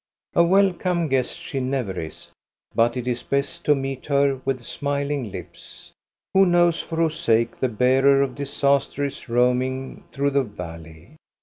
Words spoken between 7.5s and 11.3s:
the bearer of disaster is roaming through the valley